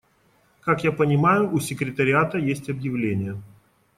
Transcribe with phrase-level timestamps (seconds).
[0.61, 3.37] Как я понимаю, у секретариата есть объявление.